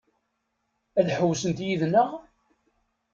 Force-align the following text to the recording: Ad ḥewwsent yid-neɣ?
Ad 0.99 1.07
ḥewwsent 1.17 1.59
yid-neɣ? 1.67 2.09